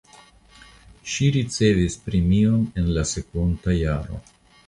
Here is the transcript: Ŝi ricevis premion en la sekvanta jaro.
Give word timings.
Ŝi 1.15 1.27
ricevis 1.35 1.99
premion 2.07 2.65
en 2.83 2.89
la 2.97 3.05
sekvanta 3.13 3.79
jaro. 3.83 4.19